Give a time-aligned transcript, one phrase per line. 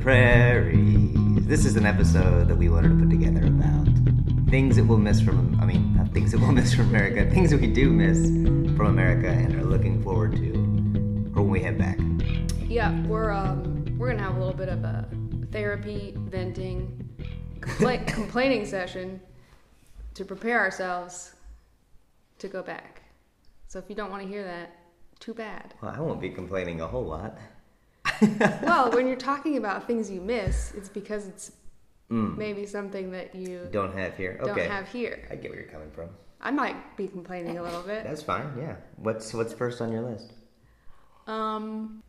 [0.00, 1.46] prairies.
[1.46, 3.88] This is an episode that we wanted to put together about
[4.48, 7.50] things that we'll miss from, I mean, not things that we'll miss from America, things
[7.50, 8.18] that we do miss
[8.76, 10.52] from America and are looking forward to
[11.32, 11.98] for when we head back.
[12.68, 15.08] Yeah, we're um we're gonna have a little bit of a
[15.50, 17.08] therapy, venting,
[17.60, 19.20] compla- complaining session
[20.14, 21.34] to prepare ourselves
[22.38, 23.02] to go back.
[23.66, 24.76] So if you don't want to hear that,
[25.18, 25.74] too bad.
[25.82, 27.36] Well, I won't be complaining a whole lot.
[28.62, 31.52] well, when you're talking about things you miss, it's because it's
[32.10, 34.38] maybe something that you Don't have here.
[34.38, 34.66] don't Okay.
[34.66, 35.28] have here.
[35.30, 36.08] I get where you're coming from.
[36.40, 38.04] I might be complaining a little bit.
[38.04, 38.76] That's fine, yeah.
[38.96, 40.32] What's what's first on your list?
[41.26, 42.02] Um,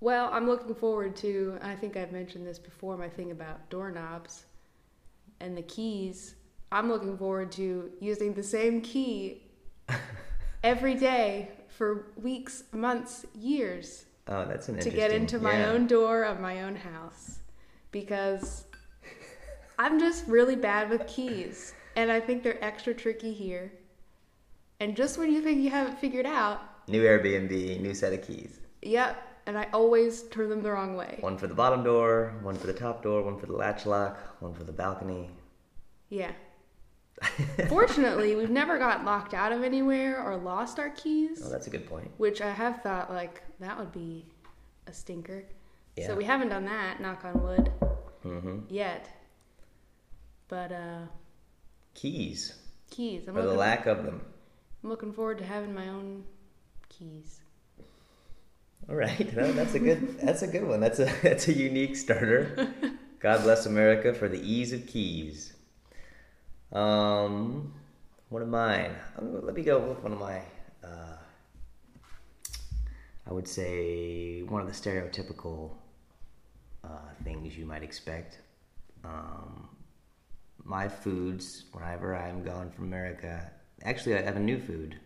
[0.00, 1.58] well, I'm looking forward to.
[1.62, 2.96] I think I've mentioned this before.
[2.96, 4.44] My thing about doorknobs
[5.40, 6.34] and the keys.
[6.70, 9.42] I'm looking forward to using the same key
[10.64, 14.92] every day for weeks, months, years Oh, that's an interesting.
[14.92, 15.70] to get into my yeah.
[15.70, 17.38] own door of my own house
[17.90, 18.64] because
[19.78, 23.72] I'm just really bad with keys and I think they're extra tricky here.
[24.80, 28.22] And just when you think you have it figured out, New Airbnb, new set of
[28.26, 28.58] keys.
[28.82, 31.18] yep, and I always turn them the wrong way.
[31.20, 34.18] One for the bottom door, one for the top door, one for the latch lock,
[34.40, 35.30] one for the balcony.
[36.08, 36.32] Yeah.
[37.68, 41.70] Fortunately, we've never got locked out of anywhere or lost our keys, Oh, that's a
[41.70, 42.10] good point.
[42.18, 44.26] which I have thought like that would be
[44.86, 45.44] a stinker.
[45.96, 46.06] Yeah.
[46.08, 47.70] So we haven't done that, knock on wood,
[48.24, 48.58] Mm-hmm.
[48.68, 49.08] yet.
[50.48, 50.98] But uh
[51.94, 52.54] Keys,
[52.90, 53.28] keys.
[53.28, 54.20] I'm or the lack of them.
[54.82, 56.24] I'm looking forward to having my own
[56.88, 57.40] keys.
[58.88, 60.18] All right, no, that's a good.
[60.20, 60.80] That's a good one.
[60.80, 62.72] That's a that's a unique starter.
[63.20, 65.52] God bless America for the ease of keys.
[66.72, 67.72] Um,
[68.30, 68.94] one of mine.
[69.18, 70.40] Um, Let me go with one of my.
[70.82, 71.16] Uh,
[73.26, 75.72] I would say one of the stereotypical
[76.82, 76.88] uh,
[77.24, 78.40] things you might expect.
[79.04, 79.68] Um,
[80.64, 83.50] my foods, whenever I'm gone from America,
[83.84, 84.96] actually, I have a new food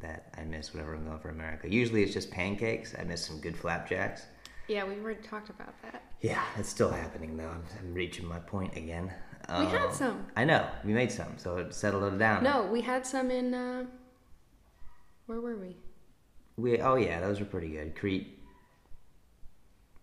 [0.00, 1.68] that I miss whenever I'm going from America.
[1.68, 2.94] Usually it's just pancakes.
[2.98, 4.26] I miss some good flapjacks.
[4.68, 6.02] Yeah, we already talked about that.
[6.20, 7.48] Yeah, it's still happening though.
[7.48, 9.12] I'm, I'm reaching my point again.
[9.48, 10.26] We had Um, some.
[10.36, 10.66] I know.
[10.84, 12.42] We made some, so it settled it down.
[12.42, 13.86] No, we had some in uh
[15.26, 15.76] where were we?
[16.56, 17.94] We oh yeah, those were pretty good.
[17.94, 18.38] Crete.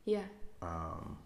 [0.06, 0.24] Yeah.
[0.62, 1.18] Um,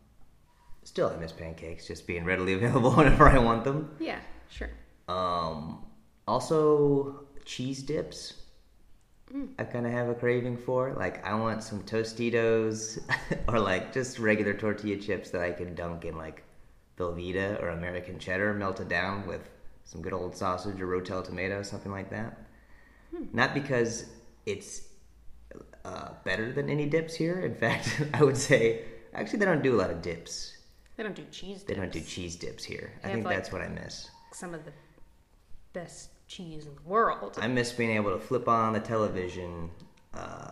[0.83, 3.91] still, I miss pancakes, just being readily available whenever I want them.
[3.99, 4.19] Yeah,
[4.49, 4.69] sure.
[5.07, 5.85] Um,
[6.27, 8.33] also, cheese dips.
[9.59, 10.93] I kind of have a craving for.
[10.93, 12.97] Like, I want some Tostitos
[13.49, 16.43] or like just regular tortilla chips that I can dunk in like
[16.97, 19.49] Velveeta or American cheddar, melted down with
[19.85, 22.37] some good old sausage or Rotel tomato, something like that.
[23.33, 24.05] Not because
[24.45, 24.81] it's
[25.85, 27.39] uh, better than any dips here.
[27.41, 30.57] In fact, I would say actually they don't do a lot of dips.
[30.97, 31.59] They don't do cheese.
[31.59, 31.63] Dips.
[31.67, 32.91] They don't do cheese dips here.
[32.99, 34.09] I They have, think like- that's what I miss.
[34.33, 34.73] some of the
[35.73, 37.37] best cheese in the world.
[37.41, 39.69] I miss being able to flip on the television
[40.13, 40.51] uh,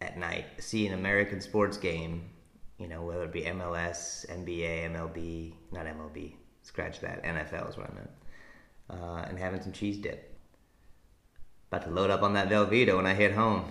[0.00, 2.28] at night, see an American sports game,
[2.78, 7.90] you know, whether it be MLS, NBA, MLB, not MLB, scratch that, NFL is what
[7.90, 8.10] I meant,
[8.90, 10.36] uh, and having some cheese dip.
[11.70, 13.70] About to load up on that Velveeta when I hit home.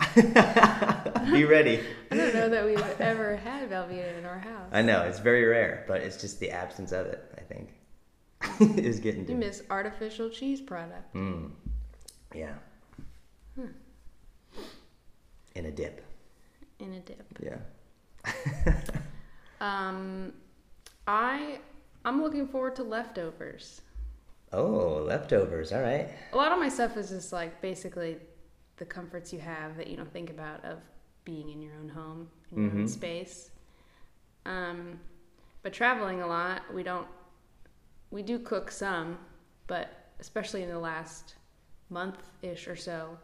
[0.14, 1.80] be ready.
[2.10, 4.70] I don't know that we've ever had Velveeta in our house.
[4.72, 9.00] I know, it's very rare, but it's just the absence of it, I think, is
[9.00, 11.14] getting to You miss artificial cheese product.
[11.14, 11.50] Mm.
[12.34, 12.54] Yeah.
[15.54, 16.04] In a dip.
[16.80, 17.38] in a dip.
[17.40, 17.58] Yeah.
[19.60, 20.32] Um,
[21.06, 21.58] I
[22.04, 23.80] I'm looking forward to leftovers.
[24.52, 25.72] Oh, leftovers.
[25.72, 26.10] All right.
[26.32, 28.18] A lot of my stuff is just like basically
[28.76, 30.78] the comforts you have that you don't think about of
[31.24, 32.88] being in your own home, in your own Mhm.
[32.90, 33.50] space.
[34.44, 35.00] Um,
[35.62, 37.08] but traveling a lot, we don't.
[38.10, 39.18] We do cook some,
[39.66, 39.88] but
[40.20, 41.36] especially in the last
[41.88, 43.16] month ish or so,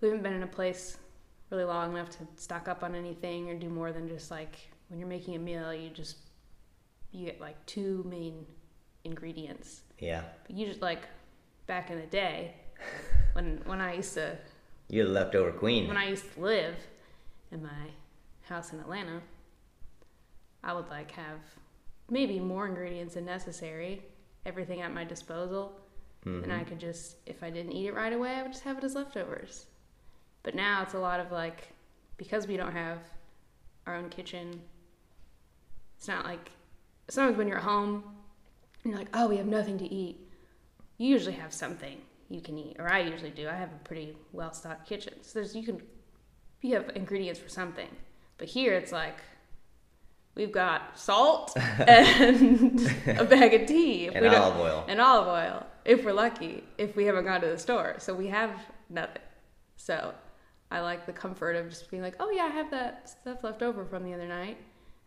[0.00, 0.98] we haven't been in a place
[1.50, 4.56] really long enough to stock up on anything or do more than just like
[4.88, 6.16] when you're making a meal, you just
[7.12, 8.46] you get like two main
[9.04, 9.82] ingredients.
[9.98, 10.22] Yeah.
[10.46, 11.02] But you just like
[11.66, 12.54] back in the day
[13.34, 14.36] when when I used to
[14.88, 15.88] You're the leftover queen.
[15.88, 16.76] when I used to live
[17.50, 17.90] in my
[18.42, 19.20] house in Atlanta,
[20.62, 21.38] I would like have
[22.10, 24.02] maybe more ingredients than necessary,
[24.44, 25.80] everything at my disposal.
[26.26, 26.64] And I mm-hmm.
[26.70, 28.94] could just, if I didn't eat it right away, I would just have it as
[28.94, 29.66] leftovers.
[30.44, 31.72] But now it's a lot of like,
[32.16, 32.98] because we don't have
[33.86, 34.60] our own kitchen,
[35.96, 36.52] it's not like,
[37.08, 38.04] sometimes when you're at home
[38.84, 40.20] and you're like, oh, we have nothing to eat,
[40.98, 41.96] you usually have something
[42.28, 43.48] you can eat, or I usually do.
[43.48, 45.14] I have a pretty well stocked kitchen.
[45.22, 45.82] So there's, you can,
[46.60, 47.88] you have ingredients for something.
[48.36, 49.16] But here it's like,
[50.34, 54.06] we've got salt and a bag of tea.
[54.06, 54.84] If And we olive oil.
[54.88, 57.94] And olive oil, if we're lucky, if we haven't gone to the store.
[57.98, 58.50] So we have
[58.90, 59.22] nothing.
[59.76, 60.14] So
[60.70, 63.62] I like the comfort of just being like, oh yeah, I have that stuff left
[63.62, 64.58] over from the other night.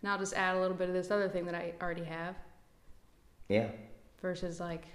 [0.01, 2.35] And I'll just add a little bit of this other thing that I already have.
[3.49, 3.67] Yeah.
[4.21, 4.85] Versus like,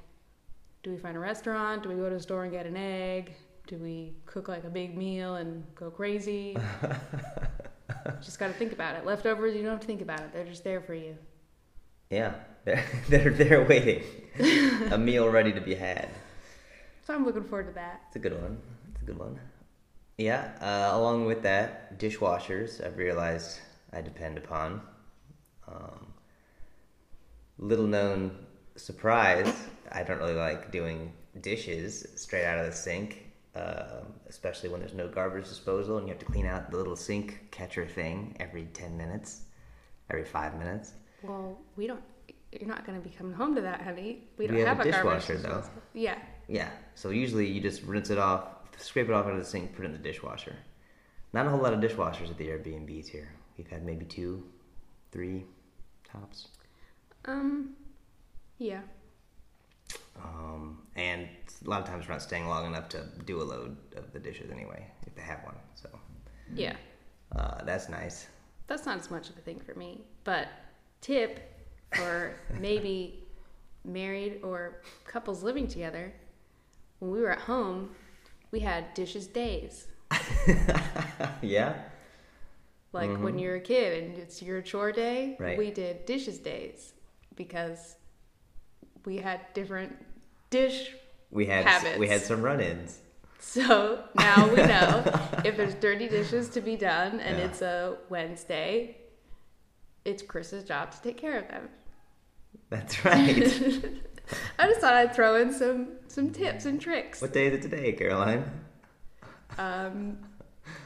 [0.83, 1.83] do we find a restaurant?
[1.83, 3.33] Do we go to the store and get an egg?
[3.67, 6.57] Do we cook like a big meal and go crazy?
[8.21, 9.05] just got to think about it.
[9.05, 10.33] Leftovers, you don't have to think about it.
[10.33, 11.17] They're just there for you.
[12.11, 12.35] Yeah.
[12.65, 14.03] They're they're they're waiting.
[14.91, 16.09] a meal ready to be had.
[17.07, 18.03] So I'm looking forward to that.
[18.09, 18.59] It's a good one.
[18.93, 19.39] It's a good one.
[20.23, 20.53] Yeah.
[20.61, 22.85] Uh, along with that, dishwashers.
[22.85, 23.59] I've realized
[23.93, 24.81] I depend upon.
[25.67, 26.13] Um,
[27.59, 28.47] little known
[28.77, 29.53] surprise.
[29.91, 34.95] I don't really like doing dishes straight out of the sink, um, especially when there's
[34.95, 38.65] no garbage disposal and you have to clean out the little sink catcher thing every
[38.73, 39.43] ten minutes,
[40.11, 40.93] every five minutes.
[41.23, 42.03] Well, we don't.
[42.53, 44.25] You're not going to be coming home to that, honey.
[44.37, 45.65] We We don't have have, a a, garbage dishwasher, though.
[45.95, 46.19] Yeah.
[46.49, 46.71] Yeah.
[46.95, 48.45] So usually you just rinse it off,
[48.79, 50.57] scrape it off out of the sink, put it in the dishwasher.
[51.33, 53.33] Not a whole lot of dishwashers at the Airbnbs here.
[53.57, 54.45] We've had maybe two,
[55.11, 55.45] three
[56.11, 56.49] tops.
[57.25, 57.71] Um.
[58.59, 58.81] Yeah.
[60.23, 61.29] Um, and
[61.65, 64.19] a lot of times we're not staying long enough to do a load of the
[64.21, 65.57] dishes anyway, if they have one.
[65.75, 65.89] So
[66.55, 66.77] Yeah.
[67.35, 68.27] uh, that's nice.
[68.67, 70.03] That's not as much of a thing for me.
[70.25, 70.49] But
[71.01, 71.41] tip
[71.95, 73.25] for maybe
[73.85, 76.13] married or couples living together.
[77.01, 77.91] When we were at home,
[78.53, 79.89] we had dishes days.
[81.43, 81.75] yeah.
[82.93, 85.43] Like when you're a kid and it's your chore day, Mm-hmm.
[85.43, 85.59] Right.
[85.59, 86.93] we did dishes days
[87.35, 87.97] because
[89.07, 89.97] we had different
[90.51, 90.93] dish.
[91.31, 91.99] We had Habits.
[91.99, 92.99] we had some run-ins.
[93.41, 95.03] So now we know
[95.45, 97.45] if there's dirty dishes to be done and Yeah.
[97.47, 98.99] it's a Wednesday,
[100.05, 101.69] it's Chris's job to take care of them.
[102.69, 103.83] That's right.
[104.59, 107.21] I just thought I'd throw in some some tips and tricks.
[107.21, 108.45] what day is it today, Caroline?
[109.59, 110.19] Um,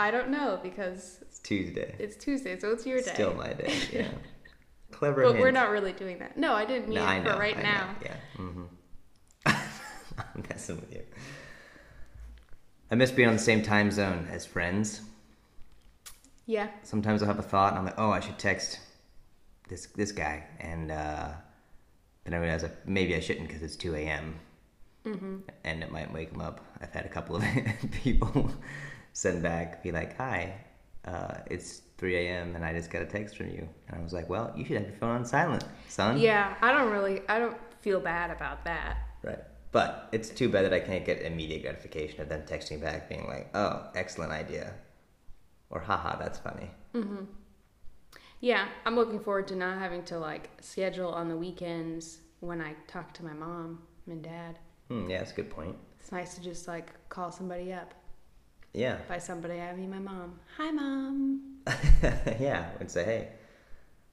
[0.00, 1.94] I don't know because It's Tuesday.
[1.98, 3.12] it's Tuesday, so it's your day.
[3.14, 3.72] Still my day.
[3.92, 4.08] Yeah.
[4.92, 5.22] Clever.
[5.24, 6.36] but we're not really doing that.
[6.38, 7.32] No, I didn't mean No, it know.
[7.34, 7.86] for right I now.
[7.86, 7.94] Know.
[8.02, 8.16] Yeah.
[8.38, 8.64] Mm-hmm.
[10.34, 11.02] I'm messing with you.
[12.90, 15.02] I miss being on the same time zone as friends.
[16.46, 16.68] Yeah.
[16.82, 18.78] Sometimes I'll have a thought and I'm like, oh, I should text
[19.68, 21.32] this this guy, and uh,
[22.26, 24.40] then I realize like, maybe I shouldn't because it's 2 a.m.
[25.05, 25.37] Mm-hmm.
[25.62, 26.61] and it might wake him up.
[26.81, 27.44] I've had a couple of
[27.93, 28.50] people
[29.12, 30.55] send back, be like, hi,
[31.05, 32.56] uh, it's 3 a.m.
[32.56, 34.78] and I just got a text from you, and I was like, well, you should
[34.78, 36.19] have your phone on silent, son.
[36.19, 38.99] Yeah, I don't really, I don't feel bad about that.
[39.23, 39.38] Right.
[39.70, 43.26] But it's too bad that I can't get immediate gratification of them texting back being
[43.28, 44.75] like, oh, excellent idea.
[45.70, 46.70] Or haha, that's funny.
[48.40, 52.74] Yeah, I'm looking forward to not having to like schedule on the weekends when I
[52.86, 54.58] talk to my mom and dad.
[54.88, 55.76] Hmm, yeah, that's a good point.
[56.00, 57.94] It's nice to just like call somebody up.
[58.74, 58.98] Yeah.
[59.08, 60.38] By somebody, I mean my mom.
[60.58, 61.60] Hi, mom.
[62.38, 63.28] yeah, and say, hey,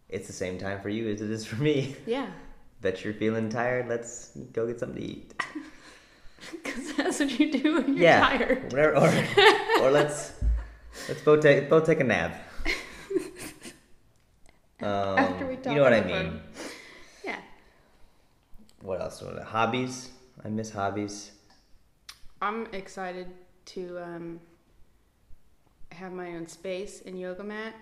[0.10, 1.96] it's the same time for you as it is for me.
[2.06, 2.28] Yeah,
[2.82, 3.88] Bet you're feeling tired.
[3.88, 5.34] Let's go get something to eat.
[6.52, 8.20] because that's what you do when you're yeah.
[8.20, 8.64] tired.
[8.74, 10.34] Whatever, or, or let's
[11.08, 12.36] let's both take both take a nap.
[14.84, 16.16] Um, After we talk you know what I mean.
[16.16, 16.42] phone.
[17.24, 17.40] Yeah.
[18.82, 19.24] What else?
[19.46, 20.10] Hobbies?
[20.44, 21.32] I miss hobbies.
[22.42, 23.28] I'm excited
[23.66, 24.40] to um,
[25.94, 27.74] have my own space and yoga mat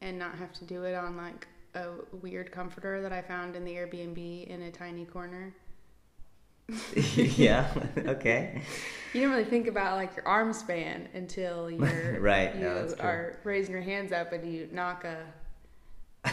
[0.00, 1.90] and not have to do it on like a
[2.20, 5.54] weird comforter that I found in the Airbnb in a tiny corner.
[7.14, 7.72] yeah.
[7.98, 8.62] okay.
[9.12, 13.38] You don't really think about like your arm span until you're Right, You no, are
[13.44, 15.24] raising your hands up and you knock a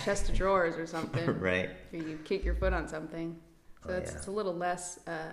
[0.04, 1.70] chest of drawers or something, right.
[1.94, 3.38] or you kick your foot on something.
[3.86, 4.18] So Oh, it's, yeah.
[4.18, 5.32] it's a little less uh,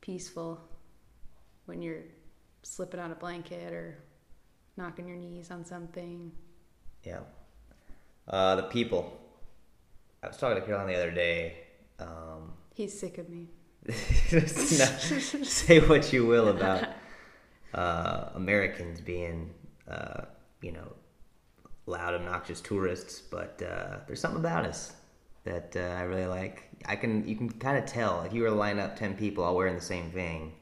[0.00, 0.60] peaceful
[1.66, 2.02] when you're
[2.62, 3.98] slipping on a blanket or
[4.76, 6.32] knocking your knees on something.
[7.04, 7.20] Yeah.
[8.28, 9.18] Uh, the people.
[10.22, 11.56] I was talking to Caroline the other day.
[11.98, 13.48] Um, He's sick of me.
[13.86, 16.88] no, say what you will about
[17.74, 19.50] uh, Americans being,
[19.90, 20.22] uh,
[20.60, 20.92] you know,
[21.86, 24.92] loud, obnoxious tourists, but uh, there's something about us
[25.44, 26.68] that uh, I really like.
[26.86, 29.44] I can, you can kind of tell if you were to line up ten people
[29.44, 30.52] all wearing the same thing.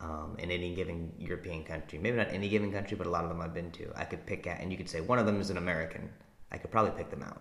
[0.00, 3.28] Um, in any given European country, maybe not any given country, but a lot of
[3.28, 5.40] them I've been to, I could pick out, and you could say one of them
[5.40, 6.10] is an American.
[6.50, 7.40] I could probably pick them out,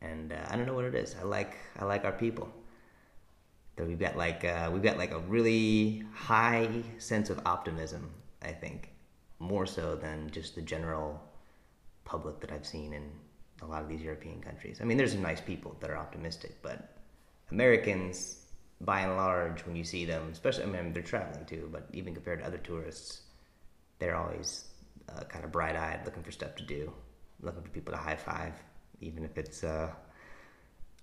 [0.00, 1.16] and uh, I don't know what it is.
[1.20, 2.48] I like, I like our people
[3.74, 6.68] that we've got like uh, we've got like a really high
[6.98, 8.10] sense of optimism.
[8.42, 8.90] I think
[9.40, 11.20] more so than just the general
[12.06, 13.10] public that I've seen in
[13.60, 14.78] a lot of these European countries.
[14.80, 16.96] I mean, there's some nice people that are optimistic, but
[17.50, 18.46] Americans,
[18.80, 22.14] by and large, when you see them, especially I mean they're traveling too, but even
[22.14, 23.22] compared to other tourists,
[23.98, 24.66] they're always
[25.08, 26.92] uh, kind of bright-eyed, looking for stuff to do,
[27.40, 28.52] looking for people to high five,
[29.00, 29.90] even if it's uh,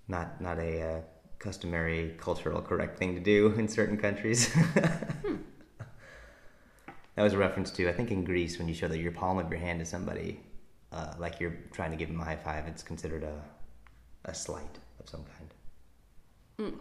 [0.08, 1.00] not not a uh,
[1.38, 4.52] customary cultural correct thing to do in certain countries.
[4.54, 5.36] hmm.
[7.16, 9.38] That was a reference to I think in Greece when you show that your palm
[9.38, 10.40] of your hand to somebody,
[10.94, 13.42] uh, like you're trying to give him a high five, it's considered a
[14.26, 15.50] a slight of some kind.
[16.60, 16.78] Mm.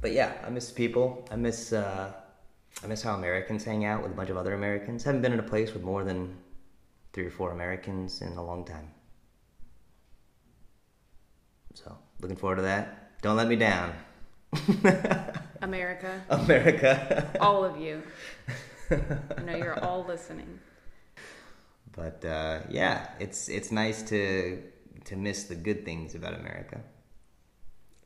[0.00, 1.26] But yeah, I miss people.
[1.30, 2.12] I miss uh,
[2.84, 5.04] I miss how Americans hang out with a bunch of other Americans.
[5.04, 6.36] Haven't been in a place with more than
[7.12, 8.88] three or four Americans in a long time.
[11.74, 13.20] So looking forward to that.
[13.22, 13.92] Don't let me down.
[15.62, 16.22] America.
[16.30, 17.30] America.
[17.40, 18.02] all of you.
[18.90, 20.58] I know you're all listening.
[21.92, 24.62] But uh, yeah, it's it's nice to
[25.04, 26.80] to miss the good things about America.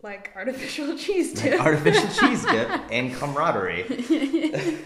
[0.03, 1.53] Like artificial cheese dip.
[1.53, 3.85] Like artificial cheese dip and camaraderie.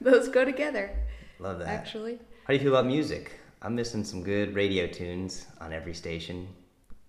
[0.00, 0.90] Those go together.
[1.38, 1.68] Love that.
[1.68, 2.18] Actually.
[2.44, 3.32] How do you feel about music?
[3.62, 6.48] I'm missing some good radio tunes on every station.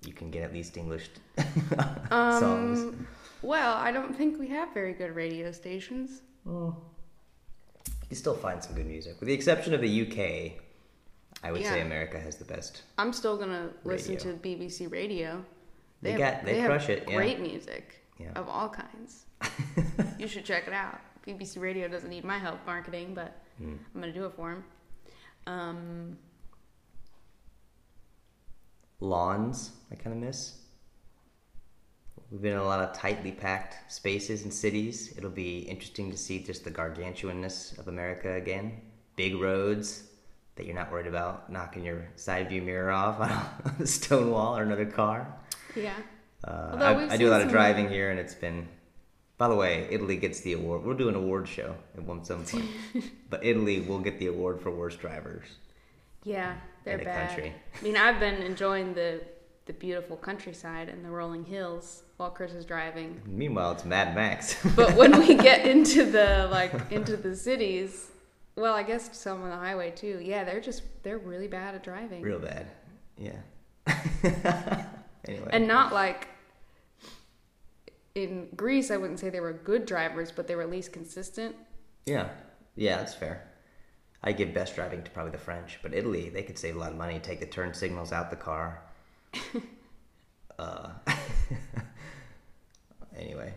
[0.06, 1.10] You can get at least English
[2.10, 2.96] um, songs.
[3.42, 6.22] Well, I don't think we have very good radio stations.
[6.46, 6.82] Well,
[8.10, 10.64] you still find some good music, with the exception of the UK.
[11.44, 11.72] I would yeah.
[11.72, 12.84] say America has the best.
[12.98, 15.44] I'm still gonna listen to BBC Radio.
[16.02, 17.06] They, they have, they, they crush it.
[17.06, 18.32] Great music yeah.
[18.36, 19.26] of all kinds.
[20.20, 21.00] you should check it out.
[21.26, 23.78] BBC Radio doesn't need my help marketing, but mm.
[23.94, 24.64] I'm gonna do it for them.
[25.46, 26.18] Um,
[29.00, 30.60] Lawns, I kind of miss.
[32.32, 35.14] We've been in a lot of tightly packed spaces and cities.
[35.18, 38.82] It'll be interesting to see just the gargantuanness of America again.
[39.16, 40.04] Big roads
[40.58, 44.58] that you're not worried about knocking your side view mirror off on a stone wall
[44.58, 45.34] or another car.
[45.76, 45.96] Yeah.
[46.44, 46.78] Uh,
[47.10, 48.68] I, I, do a lot of driving here, and it's been.
[49.38, 50.84] By the way, Italy gets the award.
[50.84, 52.66] We'll do an award show at one some point,
[53.30, 55.46] but Italy will get the award for worst drivers.
[56.24, 57.30] Yeah, they're bad.
[57.30, 57.54] Country.
[57.80, 59.22] I mean, I've been enjoying the
[59.68, 63.22] the beautiful countryside and the rolling hills while Chris is driving.
[63.26, 64.58] Meanwhile, it's Mad Max.
[64.76, 68.10] but when we get into the like into the cities,
[68.58, 70.20] well, I guess some on the highway too.
[70.22, 72.22] Yeah, they're just they're really bad at driving.
[72.22, 72.68] Real bad.
[73.16, 73.38] Yeah.
[75.28, 75.48] anyway.
[75.52, 76.28] And not like
[78.16, 81.56] in Greece, I wouldn't say they were good drivers, but they were at least consistent.
[82.06, 82.30] Yeah.
[82.76, 83.48] Yeah, that's fair.
[84.24, 86.92] I give best driving to probably the French, but Italy, they could save a lot
[86.92, 88.82] of money, take the turn signals out the car.
[90.60, 90.90] uh,
[93.16, 93.54] anyway.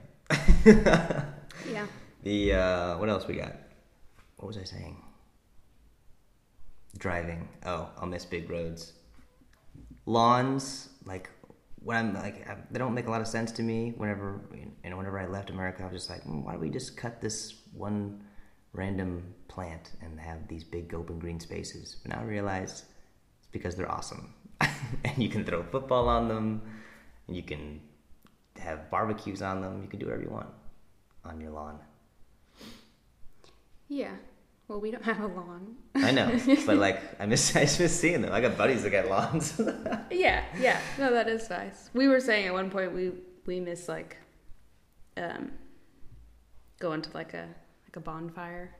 [0.66, 1.86] yeah.
[2.22, 3.56] The uh, what else we got?
[4.40, 4.96] What was I saying?
[6.96, 7.46] Driving.
[7.66, 8.94] Oh, I'll miss big roads.
[10.06, 11.28] Lawns, like
[11.82, 13.92] when I'm like, they don't make a lot of sense to me.
[13.98, 14.40] Whenever
[14.82, 17.20] know, whenever I left America, I was just like, mm, why don't we just cut
[17.20, 18.22] this one
[18.72, 21.96] random plant and have these big open green spaces?
[22.02, 22.84] But now I realize
[23.40, 26.62] it's because they're awesome, and you can throw football on them,
[27.26, 27.82] and you can
[28.58, 29.82] have barbecues on them.
[29.82, 30.48] You can do whatever you want
[31.26, 31.78] on your lawn.
[33.86, 34.14] Yeah.
[34.70, 35.74] Well, we don't have a lawn.
[35.96, 38.32] I know, but like I miss I miss seeing them.
[38.32, 39.60] I got buddies that got lawns.
[40.12, 40.80] yeah, yeah.
[40.96, 41.90] No, that is nice.
[41.92, 43.10] We were saying at one point we
[43.46, 44.16] we miss like
[45.16, 45.50] um
[46.78, 47.48] going to like a
[47.84, 48.76] like a bonfire.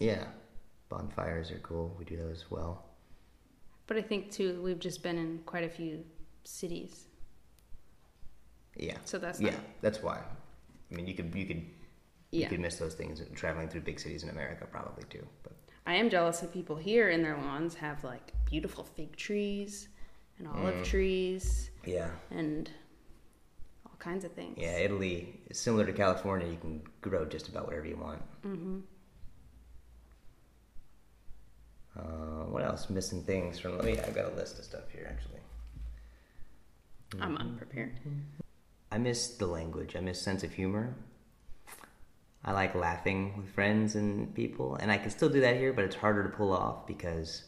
[0.00, 0.24] Yeah.
[0.88, 1.94] Bonfires are cool.
[1.96, 2.84] We do those well.
[3.86, 6.04] But I think too we've just been in quite a few
[6.42, 7.04] cities.
[8.76, 8.96] Yeah.
[9.04, 9.54] So that's yeah.
[9.80, 10.18] That's why.
[10.90, 11.64] I mean, you could you could
[12.34, 12.44] yeah.
[12.44, 15.26] you could miss those things traveling through big cities in America probably too.
[15.42, 15.52] But
[15.86, 19.88] I am jealous of people here in their lawns have like beautiful fig trees
[20.38, 20.84] and olive mm.
[20.84, 21.70] trees.
[21.84, 22.10] Yeah.
[22.30, 22.70] And
[23.86, 24.56] all kinds of things.
[24.58, 26.48] Yeah, Italy is similar to California.
[26.48, 28.22] You can grow just about whatever you want.
[28.44, 28.78] Mm-hmm.
[31.96, 32.90] Uh, what else?
[32.90, 33.76] Missing things from.
[33.76, 33.98] Let me.
[34.00, 35.38] I've got a list of stuff here actually.
[37.20, 38.00] I'm unprepared.
[38.90, 39.94] I miss the language.
[39.94, 40.96] I miss sense of humor.
[42.44, 45.84] I like laughing with friends and people, and I can still do that here, but
[45.84, 47.44] it's harder to pull off because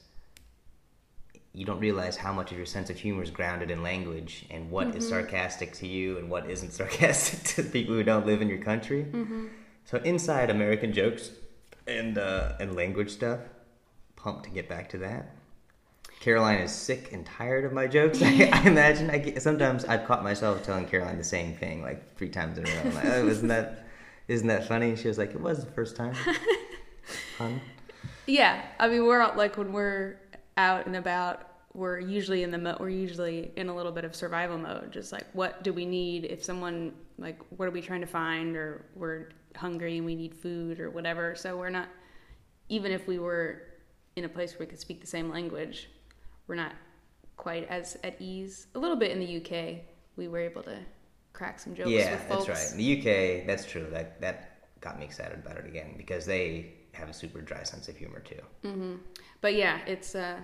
[1.53, 4.71] you don't realize how much of your sense of humor is grounded in language and
[4.71, 4.99] what mm-hmm.
[4.99, 8.59] is sarcastic to you and what isn't sarcastic to people who don't live in your
[8.59, 9.05] country.
[9.05, 9.47] Mm-hmm.
[9.85, 11.31] So inside American jokes
[11.87, 13.41] and uh, and language stuff,
[14.17, 15.35] pumped to get back to that.
[16.21, 18.21] Caroline is sick and tired of my jokes.
[18.23, 19.11] I, I imagine.
[19.11, 22.67] I get, sometimes I've caught myself telling Caroline the same thing like three times in
[22.67, 22.81] a row.
[22.85, 23.86] I'm like, oh, isn't that
[24.29, 24.91] isn't that funny?
[24.91, 26.15] And she was like, it was the first time.
[27.39, 27.61] Fun.
[28.27, 30.17] Yeah, I mean, we're out, like when we're
[30.57, 34.17] out and about, we're usually in the mo- we're usually in a little bit of
[34.17, 34.91] survival mode.
[34.93, 38.57] Just like what do we need if someone like what are we trying to find
[38.57, 41.35] or we're hungry and we need food or whatever.
[41.35, 41.89] So we're not
[42.69, 43.63] even if we were
[44.17, 45.91] in a place where we could speak the same language,
[46.47, 46.73] we're not
[47.37, 48.67] quite as at ease.
[48.75, 49.83] A little bit in the UK,
[50.17, 50.79] we were able to
[51.37, 52.47] crack some jokes yeah, with folks.
[52.47, 52.73] that's right.
[52.73, 53.87] In the UK, that's true.
[53.93, 54.37] That that
[54.81, 58.21] got me excited about it again because they have a super dry sense of humor
[58.21, 58.41] too.
[58.69, 58.95] hmm
[59.41, 60.39] But yeah, it's uh,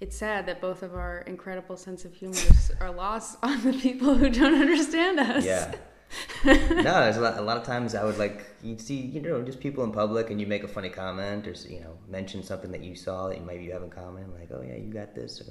[0.00, 4.14] it's sad that both of our incredible sense of humors are lost on the people
[4.14, 5.44] who don't understand us.
[5.44, 5.74] Yeah.
[6.44, 6.52] no,
[6.82, 9.58] there's a lot, a lot of times I would like you'd see you know just
[9.58, 12.82] people in public and you make a funny comment or you know mention something that
[12.82, 15.42] you saw that maybe you have in common like oh yeah you got this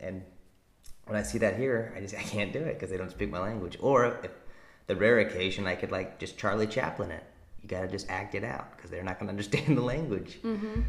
[0.00, 0.22] and
[1.06, 3.30] when I see that here I just I can't do it because they don't speak
[3.30, 3.76] my language.
[3.80, 4.30] Or if
[4.86, 7.24] the rare occasion I could like just Charlie Chaplin it.
[7.62, 10.38] You got to just act it out because they're not going to understand the language.
[10.42, 10.80] Hmm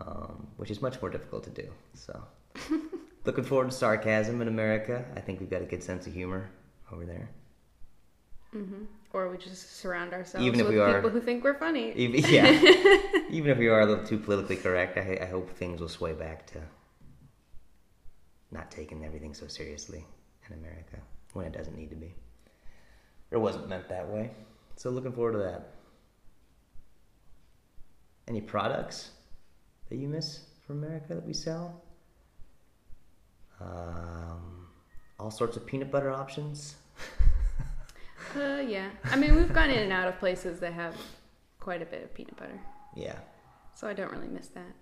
[0.00, 2.22] um, which is much more difficult to do so.
[3.24, 5.02] Looking forward to sarcasm in America.
[5.16, 6.50] I think we've got a good sense of humor
[6.92, 7.30] over there.
[8.52, 8.84] hmm
[9.14, 11.92] Or we just surround ourselves Even if with we are- people who think we're funny.
[11.94, 12.50] Even, yeah.
[13.30, 16.12] Even if we are a little too politically correct, I, I hope things will sway
[16.12, 16.60] back to
[18.56, 20.04] not taking everything so seriously
[20.48, 20.96] in America
[21.34, 22.14] when it doesn't need to be.
[23.30, 24.30] It wasn't meant that way.
[24.76, 25.72] So looking forward to that.
[28.28, 29.10] Any products
[29.88, 31.82] that you miss from America that we sell?
[33.60, 34.66] Um,
[35.18, 36.76] all sorts of peanut butter options.
[38.34, 38.90] Uh, yeah.
[39.04, 40.94] I mean, we've gone in and out of places that have
[41.58, 42.60] quite a bit of peanut butter,
[42.94, 43.16] Yeah.
[43.74, 44.74] so I don't really miss that.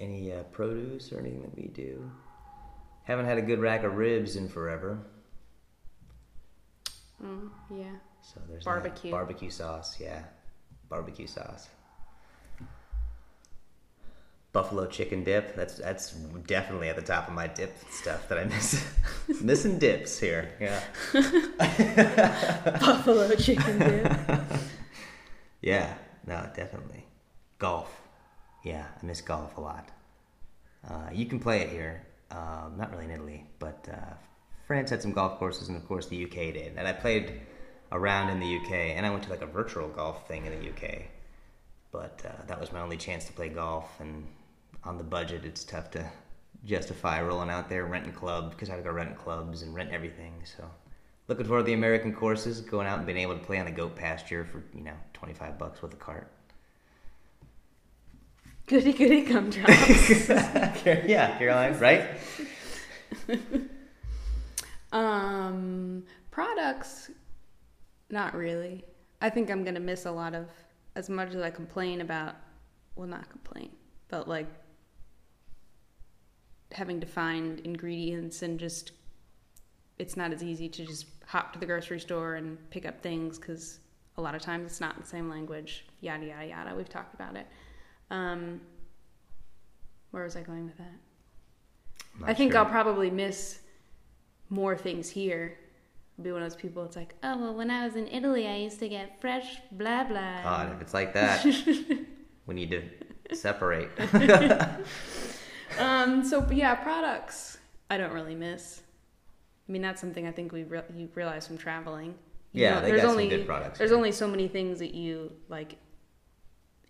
[0.00, 2.10] Any uh, produce or anything that we do?
[3.06, 4.98] Haven't had a good rack of ribs in forever.
[7.24, 7.84] Mm, yeah.
[8.20, 8.64] So there's.
[8.64, 9.10] Barbecue.
[9.10, 10.24] Barbecue sauce, yeah.
[10.88, 11.68] Barbecue sauce.
[14.52, 15.54] Buffalo chicken dip.
[15.54, 16.12] That's that's
[16.46, 18.84] definitely at the top of my dip stuff that I miss.
[19.42, 20.50] Missing dips here.
[20.58, 20.80] Yeah.
[22.80, 24.12] Buffalo chicken dip.
[25.62, 25.94] Yeah.
[26.26, 27.06] No, definitely.
[27.58, 28.00] Golf.
[28.64, 29.88] Yeah, I miss golf a lot.
[30.88, 32.05] Uh, you can play it here.
[32.30, 34.14] Um, not really in Italy, but uh,
[34.66, 36.74] France had some golf courses, and of course the UK did.
[36.76, 37.40] And I played
[37.92, 40.70] around in the UK, and I went to like a virtual golf thing in the
[40.70, 41.02] UK.
[41.92, 44.26] But uh, that was my only chance to play golf, and
[44.84, 46.04] on the budget, it's tough to
[46.64, 49.92] justify rolling out there renting clubs because I had to go rent clubs and rent
[49.92, 50.34] everything.
[50.44, 50.68] So,
[51.28, 53.72] looking forward to the American courses, going out and being able to play on a
[53.72, 56.30] goat pasture for you know twenty five bucks with a cart.
[58.66, 60.28] Goody goody gumdrops.
[60.84, 62.08] yeah, Caroline, right?
[64.92, 66.02] um,
[66.32, 67.12] products,
[68.10, 68.84] not really.
[69.20, 70.48] I think I'm gonna miss a lot of
[70.96, 72.34] as much as I complain about.
[72.96, 73.70] Well, not complain,
[74.08, 74.48] but like
[76.72, 78.92] having to find ingredients and just
[79.98, 83.38] it's not as easy to just hop to the grocery store and pick up things
[83.38, 83.78] because
[84.16, 85.86] a lot of times it's not the same language.
[86.00, 86.74] Yada yada yada.
[86.74, 87.46] We've talked about it.
[88.10, 88.60] Um,
[90.10, 90.92] where was I going with that?
[92.20, 92.60] Not I think sure.
[92.60, 93.60] I'll probably miss
[94.48, 95.58] more things here.
[96.18, 96.84] I'll be one of those people.
[96.84, 100.04] It's like, oh well, when I was in Italy, I used to get fresh blah
[100.04, 100.42] blah.
[100.42, 101.44] God, if it's like that,
[102.46, 103.90] we need to separate.
[105.78, 106.24] Um.
[106.24, 107.58] So yeah, products
[107.90, 108.82] I don't really miss.
[109.68, 112.14] I mean, that's something I think we re- you realize from traveling.
[112.52, 113.94] You Yeah, know, they there's only there's here.
[113.96, 115.76] only so many things that you like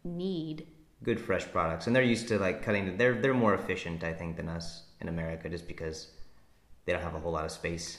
[0.05, 0.67] need.
[1.03, 2.97] Good fresh products, and they're used to like cutting.
[2.97, 6.09] They're they're more efficient, I think, than us in America, just because
[6.85, 7.99] they don't have a whole lot of space,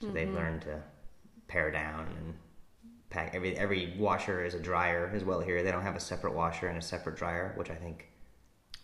[0.00, 0.36] so they've Mm-hmm.
[0.36, 0.82] learned to
[1.48, 2.34] pare down and
[3.10, 3.34] pack.
[3.34, 5.62] Every every washer is a dryer as well here.
[5.64, 8.06] They don't have a separate washer and a separate dryer, which I think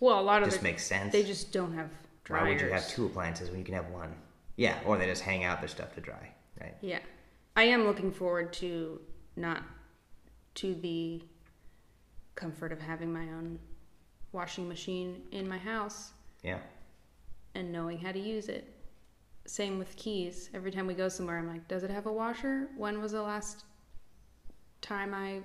[0.00, 1.12] Well, a lot of just it, makes sense.
[1.12, 1.90] they just don't have
[2.24, 2.42] dryers.
[2.44, 4.14] Why would you have two appliances when you can have one?
[4.56, 6.74] Yeah, or they just hang out their stuff to dry, right?
[6.80, 6.98] Yeah.
[7.54, 9.00] I am looking forward to
[9.36, 9.62] not
[10.56, 11.22] to the
[12.38, 13.58] comfort of having my own
[14.32, 16.58] washing machine in my house Yeah.
[17.54, 18.72] and knowing how to use it.
[19.46, 20.50] Same with keys.
[20.54, 22.68] Every time we go somewhere, I'm like, does it have a washer?
[22.76, 23.64] When was the last
[24.82, 25.40] time I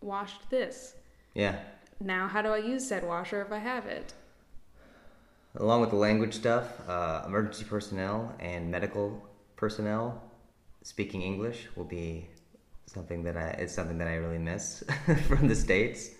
[0.00, 0.94] washed this?
[1.34, 1.58] Yeah.
[2.00, 4.14] Now, how do I use said washer if I have it?
[5.56, 9.22] Along with the language stuff, uh, emergency personnel and medical
[9.56, 10.22] personnel
[10.82, 12.26] speaking English will be
[12.86, 14.82] something that I it's something that I really miss
[15.28, 16.10] from the states.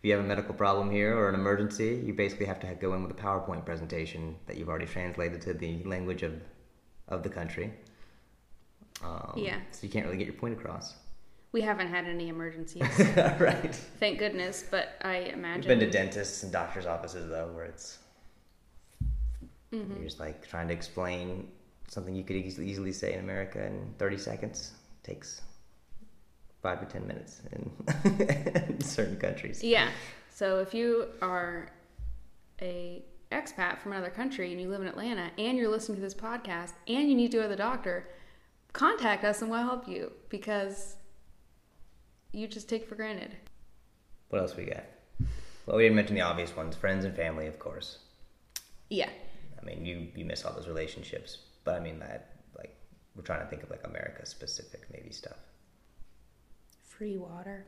[0.00, 2.94] If you have a medical problem here or an emergency, you basically have to go
[2.94, 6.40] in with a PowerPoint presentation that you've already translated to the language of
[7.08, 7.72] of the country.
[9.04, 9.58] Um, Yeah.
[9.72, 10.94] So you can't really get your point across.
[11.52, 12.82] We haven't had any emergencies,
[13.40, 13.74] right.
[13.98, 15.62] thank goodness, but I imagine.
[15.62, 17.98] I've been to dentists and doctors' offices though, where it's
[19.72, 19.94] Mm-hmm.
[19.94, 21.48] You're just like trying to explain
[21.88, 24.72] something you could easily, easily say in America in 30 seconds.
[25.02, 25.42] Takes
[26.62, 27.70] five to 10 minutes in,
[28.68, 29.62] in certain countries.
[29.62, 29.88] Yeah.
[30.30, 31.70] So if you are
[32.60, 36.14] a expat from another country and you live in Atlanta and you're listening to this
[36.14, 38.08] podcast and you need to go to the doctor,
[38.72, 40.96] contact us and we'll help you because
[42.32, 43.36] you just take for granted.
[44.28, 44.84] What else we got?
[45.66, 47.98] Well, we didn't mention the obvious ones friends and family, of course.
[48.88, 49.10] Yeah.
[49.60, 52.74] I mean, you, you miss all those relationships, but I mean, that, like,
[53.14, 55.36] we're trying to think of like America specific maybe stuff.
[57.00, 57.64] Free water.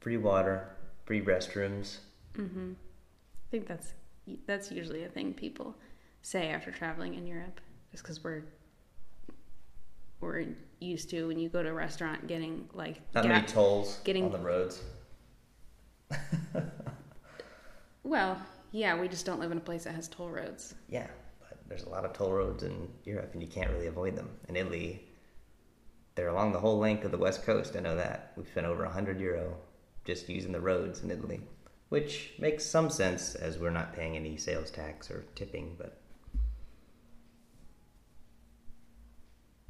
[0.00, 2.00] Free water, free restrooms.
[2.34, 2.72] Mm-hmm.
[2.74, 3.94] I think that's
[4.46, 5.74] that's usually a thing people
[6.20, 8.42] say after traveling in Europe, just because we're
[10.20, 10.44] we're
[10.80, 14.26] used to when you go to a restaurant getting like Not ga- many tolls getting-
[14.26, 14.82] on the roads.
[18.04, 18.36] well,
[18.70, 20.74] yeah, we just don't live in a place that has toll roads.
[20.90, 21.06] Yeah,
[21.40, 24.28] but there's a lot of toll roads in Europe, and you can't really avoid them.
[24.50, 25.06] In Italy,
[26.14, 27.76] they're along the whole length of the west coast.
[27.76, 29.56] I know that we've spent over 100 euro
[30.04, 31.40] just using the roads in Italy,
[31.88, 36.00] which makes some sense as we're not paying any sales tax or tipping, but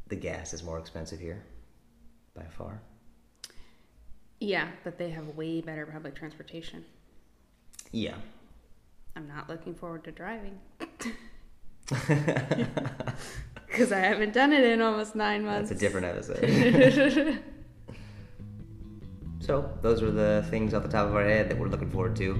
[0.08, 1.44] the gas is more expensive here
[2.34, 2.80] by far.
[4.40, 6.84] Yeah, but they have way better public transportation.
[7.92, 8.16] Yeah.
[9.14, 10.58] I'm not looking forward to driving
[13.70, 15.68] because I haven't done it in almost nine months.
[15.70, 16.40] That's a different episode.
[19.40, 22.16] so, those are the things off the top of our head that we're looking forward
[22.16, 22.34] to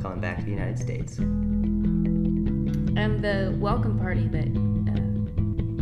[0.00, 1.18] coming back to the United States.
[1.18, 2.16] and
[3.22, 5.00] the welcome party that uh,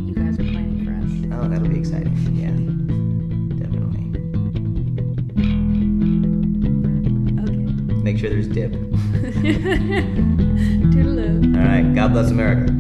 [0.02, 1.10] you guys are planning for us.
[1.40, 2.12] Oh, that'll be exciting.
[2.34, 2.50] Yeah,
[3.62, 4.04] definitely.
[7.42, 7.54] Okay.
[8.02, 8.72] Make sure there's dip.
[10.92, 11.56] Toodaloo.
[11.56, 11.94] All right.
[11.94, 12.72] God bless America.